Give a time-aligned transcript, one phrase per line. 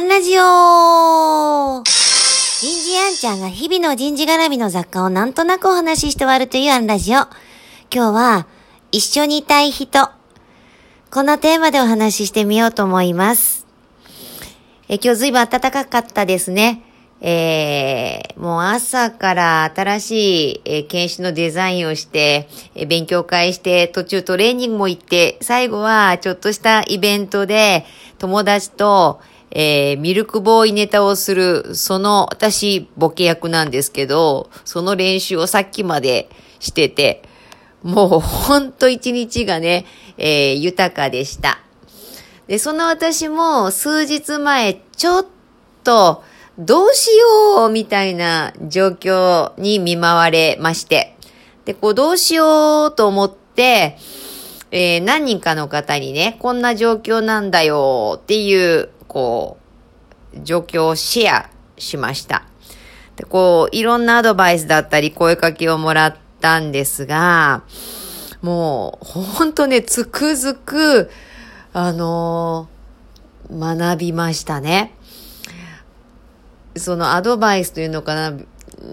[0.00, 7.20] ンラジオ人事アンちゃんが日々の人事絡みの雑貨をなんとなくお話しして終わるというアンラジオ。
[7.92, 8.46] 今日は、
[8.92, 10.08] 一緒にいたい人。
[11.10, 13.66] このテーマでお話ししてみようと思います。
[14.88, 16.82] え今日ずいぶん暖かかったですね。
[17.20, 27.84] えー、もう朝から新しい、えー研修のデザインをして、えー勉強会して、途中トレーニングも行って、最後はちょっとしたイベントで
[28.18, 29.20] 友達と、
[29.52, 36.28] えーミルクボーイネタをする、その私ボケ役なんですけど、その練習をさっきまで
[36.60, 37.22] してて、
[37.82, 39.86] もうほんと一日がね、
[40.18, 41.60] えー豊かでした。
[42.46, 45.26] で、その私も数日前、ちょっ
[45.84, 46.22] と、
[46.58, 47.08] どうし
[47.56, 51.16] ようみたいな状況に見舞われまして。
[51.64, 53.96] で、こう、どうしようと思って、
[54.72, 59.58] えー何人かの方にね、こんな状況なんだよっていう、こ
[60.32, 62.44] う、状況をシェアしました。
[63.16, 67.64] で、こう、いろんなアドバイスだったり、声かけをもらったんですが、
[68.40, 71.10] もう、ほんとね、つくづく、
[71.72, 72.80] あのー
[73.50, 74.94] 学びましたね。
[76.76, 78.32] そのアドバイスというのかな、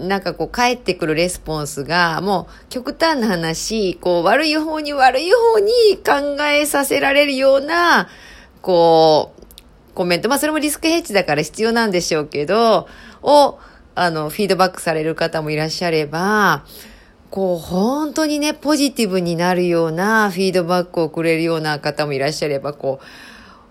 [0.08, 8.10] なんかこう返ってくるレスポンスが、もう極端な話、こう悪い方に悪い方に考えさせられるような、
[8.62, 9.37] こう、
[9.98, 10.30] コメント。
[10.30, 12.88] まあそれもリスクヘッジだから必要なんでしょうけど、
[13.24, 13.58] を、
[13.96, 16.64] あの、フィードバックされる方もいらっしゃれば、
[17.32, 23.00] こう、本当にね、ポジティブになるようなフィードバックをくれるような方もいらっしゃれば、こ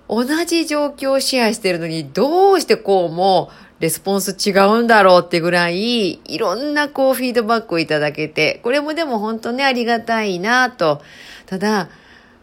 [0.09, 11.03] う、同じ状況をシェアしてるのに、どうしてこうも、レスポンス違うんだろうってぐらい、いろんなこうフィードバックをいただけて、これもでも本当ね、ありがたいなと。
[11.45, 11.89] ただ、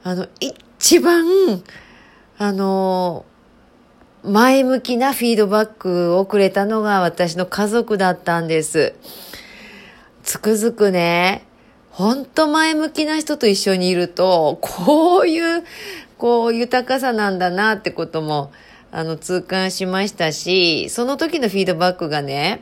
[0.04, 1.26] あの、一番、
[2.38, 3.26] あの、
[4.24, 8.96] 前向きなフィードバックをくれたのが私の家族だったんです。
[10.24, 11.46] つくづくね、
[11.90, 15.64] ほんと前向きな人と一緒にいると、こういう、
[16.18, 18.54] こう、豊かさなんだなってことも、
[18.92, 22.62] あの、痛感しましたし、その時のフィードバックがね、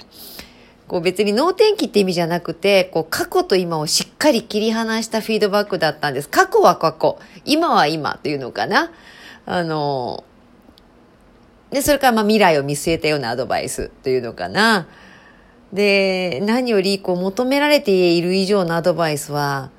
[0.88, 6.28] こう別に脳天気って意味じゃなくて、こう過去と今をしっかり切り離したフィードバックだったんです。
[6.28, 8.92] 過去は過去、今は今というのかな。
[9.46, 10.26] あの、
[11.72, 14.88] で、それからまあ未来を見据えたようなアドバイスというのかな。
[15.72, 19.72] で、何よりこう求められている以上のアドバイスは、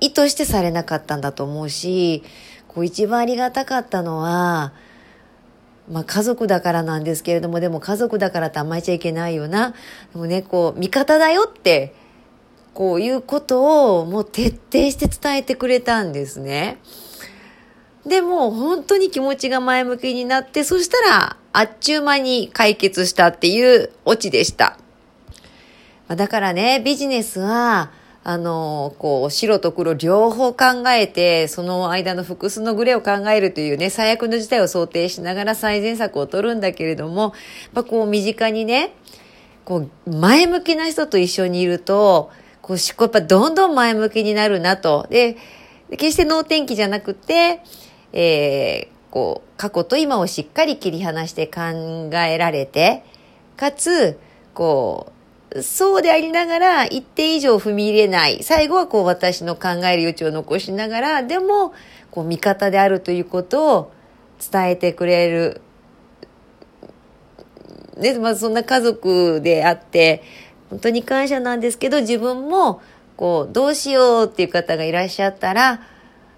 [0.00, 2.24] 意図してされなかったんだと思うし、
[2.66, 4.72] こう一番ありがたかったのは、
[5.88, 9.74] まあ家族だからなんですけれども、でも家族だからって甘えちゃいけないよな。
[10.12, 11.94] でもね、こう、味方だよって、
[12.74, 16.78] こういうことをもう徹底して伝えてくれたんですね。
[18.06, 24.78] でも本当に気持ちが前向きになって、そしたらあっちゅう間に解決したっていうオチでした。
[26.08, 37.32] だからね、ビジネスは、あの、こう、白と黒両方考えて、その間の複数のグレーを考えるというね、最悪の事態を想定しながら最善策を取るんだけれども、
[37.72, 38.94] まあこう身近にね、
[39.64, 42.30] こう、前向きな人と一緒にいると、
[42.60, 45.06] こう、思考やっぱどんどん前向きになるなと。
[45.10, 45.36] で、
[45.90, 47.62] 決して脳天気じゃなくて、
[48.12, 51.60] えー、こう、過去と今をしっかり切り離して考
[52.16, 53.04] えられて、
[53.56, 54.18] かつ、
[54.54, 55.12] こ
[55.54, 58.42] う、そうでありながら一定以上踏み入れない。
[58.42, 61.74] 最後はこう私の考える余地を残しながら、でも、
[62.10, 63.92] こう味方であるということを
[64.50, 65.60] 伝えてくれる。
[67.96, 70.22] ね、まあそんな家族であって、
[70.70, 72.80] 本当に感謝なんですけど、自分も、
[73.16, 75.80] こう、どうしようっていう方がいらっしゃったら、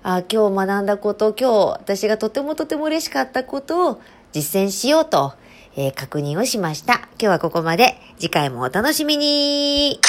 [0.05, 4.01] あ今日学んだこと、今日私がとてもとても嬉しかったことを
[4.33, 5.35] 実践しようと、
[5.77, 6.95] えー確認をしました。
[6.95, 7.95] 今日はここまで。
[8.19, 10.01] 次回もお楽しみに